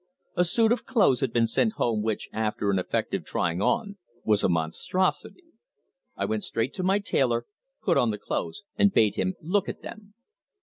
[0.35, 4.43] A suit of clothes had been sent home which, after an effective trying on, was
[4.43, 5.43] a monstrosity.
[6.15, 7.45] I went straight to my tailor,
[7.83, 10.15] put on the clothes and bade him look at them.